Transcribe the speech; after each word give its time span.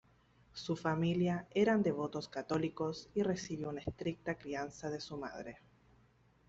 Su 0.53 0.75
familia 0.75 1.45
eran 1.51 1.83
devotos 1.83 2.27
católicos 2.27 3.07
y 3.13 3.21
recibió 3.21 3.69
una 3.69 3.81
estricta 3.81 4.33
crianza 4.33 4.89
de 4.89 4.99
su 4.99 5.15
madre. 5.15 5.59